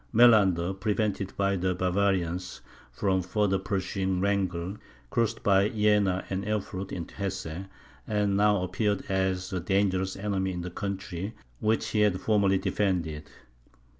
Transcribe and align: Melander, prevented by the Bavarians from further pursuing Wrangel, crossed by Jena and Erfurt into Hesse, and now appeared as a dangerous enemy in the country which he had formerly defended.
Melander, 0.11 0.73
prevented 0.73 1.31
by 1.37 1.55
the 1.55 1.75
Bavarians 1.75 2.61
from 2.91 3.21
further 3.21 3.59
pursuing 3.59 4.19
Wrangel, 4.19 4.77
crossed 5.11 5.43
by 5.43 5.69
Jena 5.69 6.25
and 6.27 6.43
Erfurt 6.43 6.91
into 6.91 7.13
Hesse, 7.13 7.65
and 8.07 8.35
now 8.35 8.63
appeared 8.63 9.03
as 9.09 9.53
a 9.53 9.59
dangerous 9.59 10.15
enemy 10.15 10.53
in 10.53 10.61
the 10.61 10.71
country 10.71 11.35
which 11.59 11.89
he 11.89 11.99
had 11.99 12.19
formerly 12.19 12.57
defended. 12.57 13.29